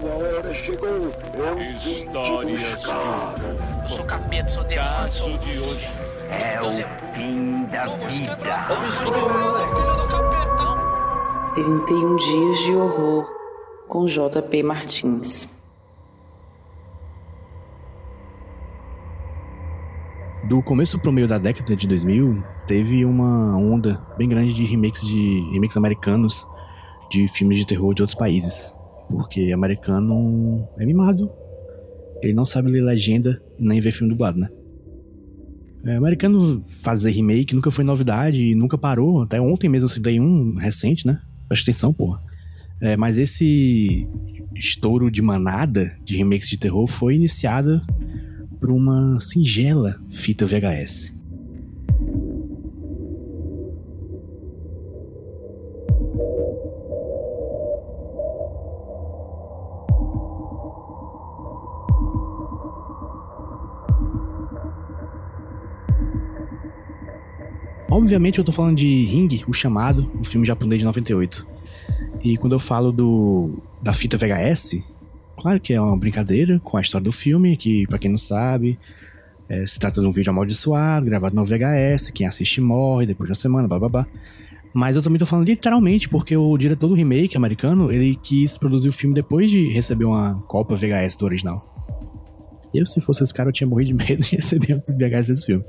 sua 0.00 0.10
hora 0.10 0.54
chegou. 0.54 0.88
Eu 0.88 1.56
vim 1.56 1.76
te 1.76 2.04
buscar. 2.64 3.34
Eu 3.82 3.88
sou 3.88 4.04
capeta, 4.04 4.48
sou 4.48 4.64
demônio, 4.64 5.12
sou 5.12 5.38
de 5.38 5.50
hoje. 5.50 5.88
É 6.30 6.60
o 6.62 6.72
fim 7.12 7.64
da 7.66 7.84
vida. 8.08 8.40
31 11.54 12.16
dias 12.16 12.58
de 12.60 12.74
horror 12.74 13.26
com 13.88 14.06
JP 14.06 14.62
Martins. 14.62 15.48
Do 20.44 20.62
começo 20.62 20.98
pro 20.98 21.12
meio 21.12 21.28
da 21.28 21.38
década 21.38 21.76
de 21.76 21.86
2000, 21.86 22.42
teve 22.66 23.04
uma 23.04 23.56
onda 23.56 24.00
bem 24.16 24.28
grande 24.28 24.54
de 24.54 24.64
remakes 24.64 25.06
de 25.06 25.48
remakes 25.52 25.76
americanos 25.76 26.46
de 27.10 27.28
filmes 27.28 27.58
de 27.58 27.66
terror 27.66 27.94
de 27.94 28.02
outros 28.02 28.18
países. 28.18 28.79
Porque 29.10 29.52
americano 29.52 30.68
é 30.78 30.86
mimado. 30.86 31.30
Ele 32.22 32.32
não 32.32 32.44
sabe 32.44 32.70
ler 32.70 32.82
legenda 32.82 33.42
nem 33.58 33.80
ver 33.80 33.92
filme 33.92 34.12
dublado, 34.12 34.38
né? 34.38 34.48
É, 35.84 35.96
americano 35.96 36.62
fazer 36.62 37.10
remake 37.10 37.54
nunca 37.54 37.70
foi 37.70 37.82
novidade 37.82 38.42
e 38.42 38.54
nunca 38.54 38.76
parou. 38.76 39.22
Até 39.22 39.40
ontem 39.40 39.68
mesmo 39.68 39.86
eu 39.86 39.88
citei 39.88 40.20
um 40.20 40.54
recente, 40.54 41.06
né? 41.06 41.20
Presta 41.48 41.70
atenção, 41.70 41.92
porra. 41.92 42.20
É, 42.80 42.96
mas 42.96 43.18
esse 43.18 44.08
estouro 44.54 45.10
de 45.10 45.22
manada 45.22 45.96
de 46.04 46.16
remakes 46.16 46.48
de 46.48 46.58
terror 46.58 46.86
foi 46.86 47.14
iniciada 47.14 47.82
por 48.58 48.70
uma 48.70 49.18
singela 49.20 49.98
fita 50.10 50.46
VHS. 50.46 51.14
Obviamente 67.90 68.38
eu 68.38 68.44
tô 68.44 68.52
falando 68.52 68.76
de 68.76 69.04
Ring, 69.06 69.42
o 69.48 69.52
chamado, 69.52 70.08
um 70.18 70.22
filme 70.22 70.46
japonês 70.46 70.78
de 70.78 70.84
98. 70.84 71.44
E 72.22 72.36
quando 72.36 72.52
eu 72.52 72.60
falo 72.60 72.92
do 72.92 73.60
da 73.82 73.92
fita 73.92 74.16
VHS, 74.16 74.80
claro 75.36 75.58
que 75.58 75.72
é 75.72 75.80
uma 75.80 75.96
brincadeira 75.96 76.60
com 76.60 76.76
a 76.76 76.80
história 76.80 77.04
do 77.04 77.10
filme, 77.10 77.56
que 77.56 77.88
para 77.88 77.98
quem 77.98 78.08
não 78.08 78.18
sabe, 78.18 78.78
é, 79.48 79.66
se 79.66 79.76
trata 79.76 80.00
de 80.00 80.06
um 80.06 80.12
vídeo 80.12 80.30
amaldiçoado, 80.30 81.04
gravado 81.04 81.34
no 81.34 81.44
VHS, 81.44 82.12
quem 82.12 82.28
assiste 82.28 82.60
morre 82.60 83.06
depois 83.06 83.26
de 83.26 83.32
uma 83.32 83.34
semana, 83.34 83.66
blá 83.66 83.80
blá 83.80 83.88
blá. 83.88 84.06
Mas 84.72 84.94
eu 84.94 85.02
também 85.02 85.18
tô 85.18 85.26
falando 85.26 85.48
literalmente, 85.48 86.08
porque 86.08 86.36
o 86.36 86.56
diretor 86.56 86.86
do 86.86 86.94
remake 86.94 87.36
americano, 87.36 87.90
ele 87.90 88.14
quis 88.14 88.56
produzir 88.56 88.88
o 88.88 88.92
filme 88.92 89.16
depois 89.16 89.50
de 89.50 89.68
receber 89.68 90.04
uma 90.04 90.40
Copa 90.42 90.76
VHS 90.76 91.16
do 91.16 91.24
original. 91.24 91.66
Eu, 92.72 92.86
se 92.86 93.00
fosse 93.00 93.24
esse 93.24 93.34
cara, 93.34 93.48
eu 93.48 93.52
tinha 93.52 93.66
morrido 93.66 93.88
de 93.88 94.04
medo 94.04 94.22
de 94.22 94.36
receber 94.36 94.74
um 94.74 94.96
VHS 94.96 95.26
desse 95.26 95.46
filme. 95.46 95.64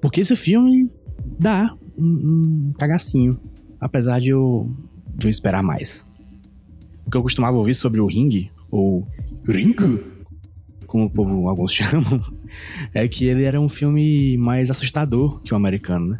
Porque 0.00 0.22
esse 0.22 0.34
filme 0.34 0.90
dá 1.38 1.74
um, 1.96 2.04
um 2.04 2.72
cagacinho. 2.78 3.38
Apesar 3.80 4.20
de 4.20 4.28
eu, 4.28 4.70
de 5.16 5.26
eu 5.26 5.30
esperar 5.30 5.62
mais. 5.62 6.06
O 7.06 7.10
que 7.10 7.16
eu 7.16 7.22
costumava 7.22 7.56
ouvir 7.56 7.74
sobre 7.74 8.00
o 8.00 8.06
Ring, 8.06 8.50
ou 8.70 9.06
Ring, 9.46 9.74
como 10.86 11.04
o 11.04 11.10
povo 11.10 11.48
alguns 11.48 11.72
chamam, 11.74 12.20
é 12.92 13.06
que 13.08 13.24
ele 13.24 13.44
era 13.44 13.60
um 13.60 13.68
filme 13.68 14.36
mais 14.36 14.70
assustador 14.70 15.40
que 15.40 15.52
o 15.52 15.56
americano, 15.56 16.10
né? 16.10 16.18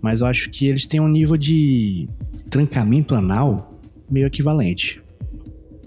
Mas 0.00 0.20
eu 0.20 0.26
acho 0.26 0.50
que 0.50 0.66
eles 0.66 0.86
têm 0.86 1.00
um 1.00 1.06
nível 1.06 1.36
de 1.36 2.08
trancamento 2.50 3.14
anal 3.14 3.78
meio 4.10 4.26
equivalente. 4.26 5.00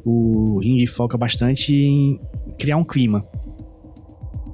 O 0.05 0.59
Ring 0.59 0.85
foca 0.87 1.17
bastante 1.17 1.75
em 1.75 2.19
criar 2.57 2.77
um 2.77 2.83
clima. 2.83 3.25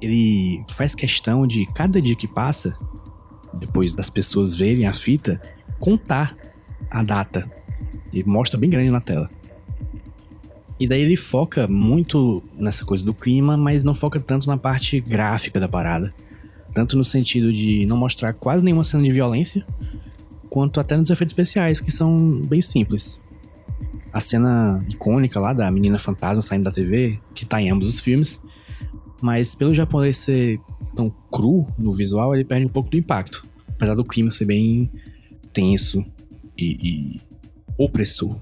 Ele 0.00 0.64
faz 0.68 0.94
questão 0.94 1.46
de 1.46 1.64
cada 1.66 2.02
dia 2.02 2.16
que 2.16 2.26
passa 2.26 2.76
depois 3.54 3.94
das 3.94 4.10
pessoas 4.10 4.54
verem 4.54 4.86
a 4.86 4.92
fita, 4.92 5.40
contar 5.78 6.36
a 6.90 7.02
data. 7.02 7.50
E 8.12 8.22
mostra 8.24 8.58
bem 8.58 8.68
grande 8.68 8.90
na 8.90 9.00
tela. 9.00 9.30
E 10.78 10.86
daí 10.86 11.00
ele 11.00 11.16
foca 11.16 11.68
muito 11.68 12.42
nessa 12.54 12.84
coisa 12.84 13.04
do 13.04 13.14
clima, 13.14 13.56
mas 13.56 13.84
não 13.84 13.94
foca 13.94 14.18
tanto 14.18 14.48
na 14.48 14.56
parte 14.56 15.00
gráfica 15.00 15.60
da 15.60 15.68
parada. 15.68 16.12
Tanto 16.74 16.96
no 16.96 17.04
sentido 17.04 17.52
de 17.52 17.86
não 17.86 17.96
mostrar 17.96 18.32
quase 18.32 18.64
nenhuma 18.64 18.84
cena 18.84 19.02
de 19.02 19.12
violência, 19.12 19.64
quanto 20.50 20.80
até 20.80 20.96
nos 20.96 21.08
efeitos 21.08 21.32
especiais, 21.32 21.80
que 21.80 21.90
são 21.90 22.42
bem 22.42 22.60
simples. 22.60 23.20
A 24.12 24.20
cena 24.20 24.84
icônica 24.88 25.38
lá 25.38 25.52
da 25.52 25.70
menina 25.70 25.98
fantasma 25.98 26.42
saindo 26.42 26.64
da 26.64 26.72
TV, 26.72 27.18
que 27.34 27.46
tá 27.46 27.62
em 27.62 27.70
ambos 27.70 27.88
os 27.88 28.00
filmes, 28.00 28.40
mas 29.20 29.54
pelo 29.54 29.72
japonês 29.72 30.16
ser 30.16 30.60
tão 30.94 31.10
cru 31.30 31.66
no 31.78 31.92
visual, 31.92 32.34
ele 32.34 32.44
perde 32.44 32.66
um 32.66 32.70
pouco 32.70 32.90
do 32.90 32.96
impacto. 32.96 33.44
Apesar 33.68 33.94
do 33.94 34.04
clima 34.04 34.30
ser 34.30 34.44
bem 34.44 34.90
tenso 35.52 36.04
e, 36.56 36.64
e 36.64 37.20
opressor. 37.76 38.36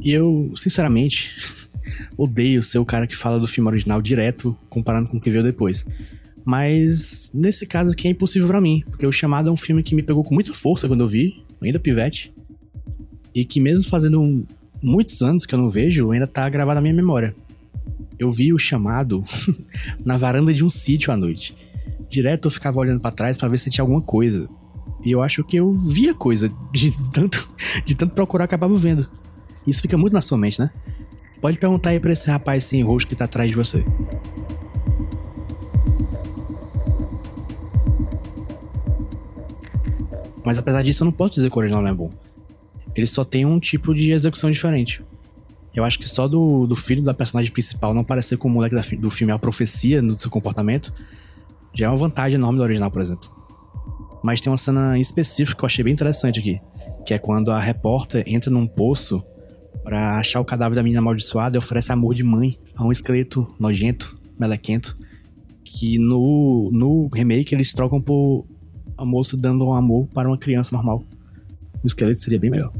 E 0.00 0.12
eu, 0.12 0.52
sinceramente, 0.56 1.34
odeio 2.16 2.62
ser 2.62 2.78
o 2.78 2.84
cara 2.84 3.06
que 3.06 3.16
fala 3.16 3.40
do 3.40 3.46
filme 3.46 3.68
original 3.68 4.00
direto, 4.00 4.56
comparando 4.68 5.08
com 5.08 5.16
o 5.16 5.20
que 5.20 5.30
veio 5.30 5.42
depois. 5.42 5.84
Mas 6.44 7.30
nesse 7.34 7.66
caso 7.66 7.92
aqui 7.92 8.08
é 8.08 8.10
impossível 8.10 8.48
para 8.48 8.60
mim, 8.60 8.82
porque 8.90 9.06
o 9.06 9.12
Chamado 9.12 9.48
é 9.48 9.52
um 9.52 9.56
filme 9.56 9.82
que 9.82 9.94
me 9.94 10.02
pegou 10.02 10.24
com 10.24 10.34
muita 10.34 10.54
força 10.54 10.88
quando 10.88 11.00
eu 11.00 11.08
vi, 11.08 11.44
ainda 11.60 11.78
pivete, 11.78 12.32
e 13.34 13.44
que 13.44 13.60
mesmo 13.60 13.88
fazendo 13.88 14.46
muitos 14.82 15.20
anos 15.22 15.44
que 15.44 15.54
eu 15.54 15.58
não 15.58 15.68
vejo, 15.68 16.10
ainda 16.10 16.26
tá 16.26 16.48
gravado 16.48 16.76
na 16.76 16.80
minha 16.80 16.94
memória 16.94 17.34
eu 18.18 18.30
vi 18.30 18.52
o 18.52 18.58
chamado 18.58 19.22
na 20.04 20.16
varanda 20.16 20.52
de 20.52 20.64
um 20.64 20.70
sítio 20.70 21.12
à 21.12 21.16
noite. 21.16 21.56
Direto 22.08 22.46
eu 22.46 22.50
ficava 22.50 22.78
olhando 22.78 23.00
para 23.00 23.14
trás 23.14 23.36
para 23.36 23.48
ver 23.48 23.58
se 23.58 23.70
tinha 23.70 23.82
alguma 23.82 24.00
coisa. 24.02 24.48
E 25.04 25.10
eu 25.10 25.22
acho 25.22 25.44
que 25.44 25.56
eu 25.56 25.72
via 25.76 26.12
coisa 26.14 26.50
de 26.72 26.92
tanto, 27.12 27.48
de 27.84 27.94
tanto 27.94 28.14
procurar 28.14 28.44
acabava 28.44 28.76
vendo. 28.76 29.08
Isso 29.66 29.82
fica 29.82 29.96
muito 29.96 30.12
na 30.12 30.20
sua 30.20 30.38
mente, 30.38 30.60
né? 30.60 30.70
Pode 31.40 31.58
perguntar 31.58 31.90
aí 31.90 32.00
pra 32.00 32.12
esse 32.12 32.28
rapaz 32.28 32.64
sem 32.64 32.82
rosto 32.82 33.08
que 33.08 33.14
tá 33.14 33.26
atrás 33.26 33.50
de 33.50 33.56
você. 33.56 33.84
Mas 40.44 40.58
apesar 40.58 40.82
disso, 40.82 41.02
eu 41.02 41.04
não 41.04 41.12
posso 41.12 41.34
dizer 41.34 41.50
que 41.50 41.56
o 41.56 41.60
original 41.60 41.82
não 41.82 41.90
é 41.90 41.94
bom. 41.94 42.10
Ele 42.96 43.06
só 43.06 43.24
tem 43.24 43.44
um 43.44 43.60
tipo 43.60 43.94
de 43.94 44.10
execução 44.12 44.50
diferente. 44.50 45.02
Eu 45.78 45.84
acho 45.84 45.96
que 45.96 46.08
só 46.08 46.26
do, 46.26 46.66
do 46.66 46.74
filho 46.74 47.04
da 47.04 47.14
personagem 47.14 47.52
principal 47.52 47.94
não 47.94 48.02
parecer 48.02 48.36
com 48.36 48.48
o 48.48 48.50
moleque 48.50 48.74
da, 48.74 48.82
do 48.98 49.12
filme 49.12 49.32
A 49.32 49.38
Profecia 49.38 50.02
no 50.02 50.18
seu 50.18 50.28
comportamento 50.28 50.92
já 51.72 51.86
é 51.86 51.88
uma 51.88 51.96
vantagem 51.96 52.34
enorme 52.34 52.58
do 52.58 52.64
original, 52.64 52.90
por 52.90 53.00
exemplo. 53.00 53.30
Mas 54.20 54.40
tem 54.40 54.50
uma 54.50 54.56
cena 54.58 54.98
específica 54.98 55.56
que 55.56 55.64
eu 55.64 55.66
achei 55.66 55.84
bem 55.84 55.92
interessante 55.92 56.40
aqui, 56.40 56.60
que 57.06 57.14
é 57.14 57.18
quando 57.18 57.52
a 57.52 57.60
repórter 57.60 58.24
entra 58.26 58.50
num 58.50 58.66
poço 58.66 59.22
para 59.84 60.18
achar 60.18 60.40
o 60.40 60.44
cadáver 60.44 60.74
da 60.74 60.82
menina 60.82 60.98
amaldiçoada 60.98 61.56
e 61.56 61.58
oferece 61.58 61.92
amor 61.92 62.12
de 62.12 62.24
mãe 62.24 62.58
a 62.74 62.84
um 62.84 62.90
esqueleto 62.90 63.46
nojento, 63.56 64.18
melequento, 64.36 64.98
que 65.62 65.96
no, 65.96 66.70
no 66.72 67.06
remake 67.06 67.54
eles 67.54 67.72
trocam 67.72 68.00
por 68.00 68.44
a 68.96 69.04
moça 69.04 69.36
dando 69.36 69.64
um 69.64 69.72
amor 69.72 70.08
para 70.08 70.26
uma 70.26 70.36
criança 70.36 70.74
normal. 70.74 71.04
O 71.84 71.86
esqueleto 71.86 72.20
seria 72.20 72.40
bem 72.40 72.50
melhor. 72.50 72.72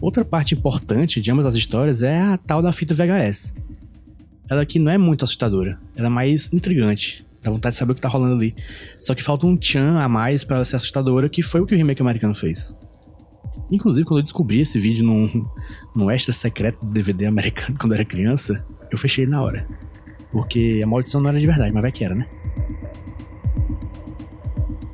Outra 0.00 0.24
parte 0.24 0.54
importante 0.54 1.20
de 1.20 1.30
ambas 1.30 1.44
as 1.44 1.54
histórias 1.54 2.02
é 2.02 2.20
a 2.20 2.36
tal 2.36 2.62
da 2.62 2.72
fita 2.72 2.94
VHS. 2.94 3.52
Ela 4.48 4.62
aqui 4.62 4.78
não 4.78 4.92
é 4.92 4.96
muito 4.96 5.24
assustadora, 5.24 5.78
ela 5.96 6.06
é 6.06 6.10
mais 6.10 6.52
intrigante. 6.52 7.26
Dá 7.42 7.50
vontade 7.50 7.74
de 7.74 7.78
saber 7.78 7.92
o 7.92 7.94
que 7.94 8.00
tá 8.00 8.08
rolando 8.08 8.34
ali. 8.34 8.54
Só 8.98 9.14
que 9.14 9.22
falta 9.22 9.46
um 9.46 9.56
tchan 9.56 9.98
a 10.00 10.08
mais 10.08 10.44
para 10.44 10.56
ela 10.56 10.64
ser 10.64 10.76
assustadora, 10.76 11.28
que 11.28 11.42
foi 11.42 11.60
o 11.60 11.66
que 11.66 11.74
o 11.74 11.78
remake 11.78 12.00
americano 12.00 12.34
fez. 12.34 12.74
Inclusive, 13.70 14.06
quando 14.06 14.20
eu 14.20 14.24
descobri 14.24 14.60
esse 14.60 14.78
vídeo 14.78 15.04
num, 15.04 15.46
num 15.94 16.10
extra 16.10 16.32
secreto 16.32 16.84
do 16.84 16.92
DVD 16.92 17.26
americano 17.26 17.76
quando 17.78 17.92
eu 17.92 17.96
era 17.96 18.04
criança, 18.04 18.64
eu 18.90 18.96
fechei 18.96 19.24
ele 19.24 19.32
na 19.32 19.42
hora. 19.42 19.66
Porque 20.30 20.80
a 20.82 20.86
maldição 20.86 21.20
não 21.20 21.28
era 21.28 21.40
de 21.40 21.46
verdade, 21.46 21.72
mas 21.72 21.82
vai 21.82 21.92
que 21.92 22.04
era, 22.04 22.14
né? 22.14 22.26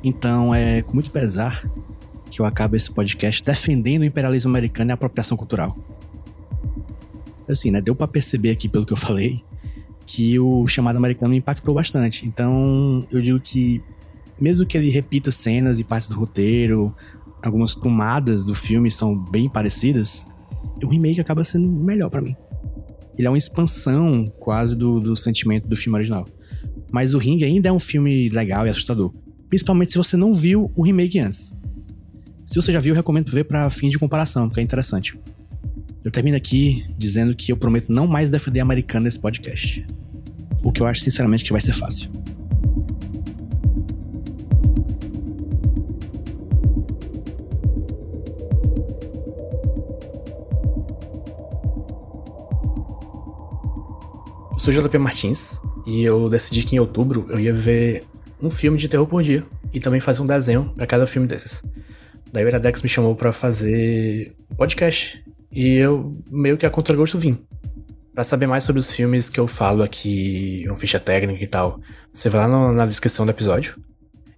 Então, 0.03 0.53
é 0.53 0.81
com 0.81 0.93
muito 0.93 1.11
pesar 1.11 1.63
que 2.29 2.41
eu 2.41 2.45
acabo 2.45 2.75
esse 2.75 2.91
podcast 2.91 3.43
defendendo 3.43 4.01
o 4.01 4.05
imperialismo 4.05 4.49
americano 4.49 4.89
e 4.89 4.93
a 4.93 4.95
apropriação 4.95 5.37
cultural. 5.37 5.77
Assim, 7.47 7.71
né? 7.71 7.79
Deu 7.79 7.95
para 7.95 8.07
perceber 8.07 8.51
aqui 8.51 8.67
pelo 8.67 8.85
que 8.85 8.93
eu 8.93 8.97
falei 8.97 9.43
que 10.05 10.39
o 10.39 10.67
chamado 10.67 10.97
americano 10.97 11.31
me 11.31 11.37
impactou 11.37 11.73
bastante. 11.73 12.25
Então, 12.25 13.07
eu 13.11 13.21
digo 13.21 13.39
que 13.39 13.81
mesmo 14.39 14.65
que 14.65 14.77
ele 14.77 14.89
repita 14.89 15.31
cenas 15.31 15.79
e 15.79 15.83
partes 15.83 16.07
do 16.07 16.15
roteiro, 16.15 16.93
algumas 17.41 17.73
tomadas 17.73 18.45
do 18.45 18.53
filme 18.53 18.91
são 18.91 19.17
bem 19.17 19.49
parecidas, 19.49 20.25
o 20.83 20.87
remake 20.87 21.21
acaba 21.21 21.43
sendo 21.43 21.67
melhor 21.67 22.09
para 22.09 22.21
mim. 22.21 22.35
Ele 23.17 23.27
é 23.27 23.31
uma 23.31 23.37
expansão 23.37 24.25
quase 24.39 24.75
do, 24.75 24.99
do 24.99 25.15
sentimento 25.15 25.67
do 25.67 25.77
filme 25.77 25.97
original. 25.97 26.27
Mas 26.91 27.13
o 27.13 27.17
Ring 27.17 27.43
ainda 27.43 27.69
é 27.69 27.71
um 27.71 27.79
filme 27.79 28.29
legal 28.29 28.67
e 28.67 28.69
assustador. 28.69 29.13
Principalmente 29.47 29.93
se 29.93 29.97
você 29.97 30.17
não 30.17 30.33
viu 30.33 30.71
o 30.75 30.83
remake 30.83 31.19
antes. 31.19 31.51
Se 32.55 32.61
você 32.61 32.71
já 32.71 32.79
viu, 32.79 32.93
eu 32.93 32.95
recomendo 32.95 33.29
ver 33.33 33.43
para 33.43 33.69
fim 33.69 33.89
de 33.89 33.99
comparação, 33.99 34.47
porque 34.47 34.61
é 34.61 34.63
interessante. 34.63 35.19
Eu 36.05 36.09
termino 36.09 36.37
aqui 36.37 36.85
dizendo 36.97 37.35
que 37.35 37.51
eu 37.51 37.57
prometo 37.57 37.91
não 37.91 38.07
mais 38.07 38.29
defender 38.29 38.61
americano 38.61 39.03
nesse 39.03 39.19
podcast. 39.19 39.85
O 40.63 40.71
que 40.71 40.81
eu 40.81 40.87
acho 40.87 41.01
sinceramente 41.01 41.43
que 41.43 41.51
vai 41.51 41.59
ser 41.59 41.73
fácil. 41.73 42.09
Eu 54.53 54.59
sou 54.59 54.73
JP 54.73 54.97
Martins 54.97 55.59
e 55.85 56.03
eu 56.03 56.29
decidi 56.29 56.63
que 56.63 56.77
em 56.77 56.79
outubro 56.79 57.25
eu 57.27 57.37
ia 57.37 57.53
ver 57.53 58.05
um 58.41 58.49
filme 58.49 58.77
de 58.77 58.87
terror 58.87 59.05
por 59.05 59.21
dia 59.21 59.43
e 59.73 59.81
também 59.81 59.99
fazer 59.99 60.21
um 60.21 60.25
desenho 60.25 60.71
para 60.73 60.87
cada 60.87 61.05
filme 61.05 61.27
desses. 61.27 61.61
Daí 62.35 62.43
o 62.43 62.49
Iradex 62.49 62.81
me 62.81 62.89
chamou 62.89 63.15
para 63.15 63.31
fazer 63.31 64.35
um 64.51 64.55
podcast 64.55 65.23
e 65.49 65.75
eu 65.75 66.21
meio 66.29 66.57
que 66.57 66.65
a 66.65 66.69
contragosto 66.69 67.17
vim. 67.17 67.37
Para 68.13 68.25
saber 68.25 68.45
mais 68.45 68.65
sobre 68.65 68.81
os 68.81 68.93
filmes 68.93 69.29
que 69.29 69.39
eu 69.39 69.47
falo 69.47 69.81
aqui, 69.81 70.65
uma 70.67 70.75
ficha 70.75 70.99
técnica 70.99 71.41
e 71.41 71.47
tal, 71.47 71.79
você 72.11 72.27
vai 72.27 72.41
lá 72.41 72.47
no, 72.49 72.73
na 72.73 72.85
descrição 72.85 73.25
do 73.25 73.31
episódio. 73.31 73.77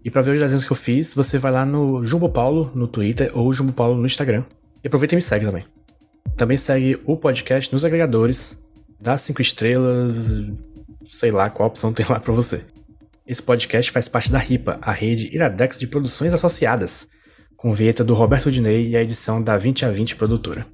E 0.05 0.11
para 0.11 0.21
ver 0.21 0.33
os 0.33 0.39
desenhos 0.39 0.63
que 0.63 0.71
eu 0.71 0.75
fiz, 0.75 1.15
você 1.15 1.39
vai 1.39 1.51
lá 1.51 1.65
no 1.65 2.05
Jumbo 2.05 2.29
Paulo 2.29 2.71
no 2.75 2.87
Twitter 2.87 3.31
ou 3.33 3.51
Jumbo 3.51 3.73
Paulo 3.73 3.97
no 3.97 4.05
Instagram. 4.05 4.43
E 4.83 4.87
aproveita 4.87 5.15
e 5.15 5.17
me 5.17 5.21
segue 5.23 5.47
também. 5.47 5.65
Também 6.35 6.55
segue 6.55 7.01
o 7.03 7.17
podcast 7.17 7.73
nos 7.73 7.83
agregadores, 7.83 8.55
dá 9.01 9.17
cinco 9.17 9.41
estrelas, 9.41 10.13
sei 11.07 11.31
lá 11.31 11.49
qual 11.49 11.67
opção 11.67 11.91
tem 11.91 12.05
lá 12.07 12.19
para 12.19 12.31
você. 12.31 12.63
Esse 13.25 13.41
podcast 13.41 13.91
faz 13.91 14.07
parte 14.07 14.31
da 14.31 14.37
RIPA, 14.37 14.77
a 14.83 14.91
rede 14.91 15.33
Iradex 15.33 15.79
de 15.79 15.87
Produções 15.87 16.31
Associadas, 16.31 17.07
com 17.57 17.73
vinheta 17.73 18.03
do 18.03 18.13
Roberto 18.13 18.51
Dinei 18.51 18.87
e 18.87 18.95
a 18.95 19.01
edição 19.01 19.41
da 19.41 19.57
20 19.57 19.83
a 19.83 19.89
20 19.89 20.15
Produtora. 20.15 20.65